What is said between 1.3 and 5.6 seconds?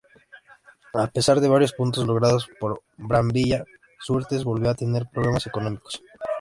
de varios puntos logrados por Brambilla, Surtees volvió a tener problemas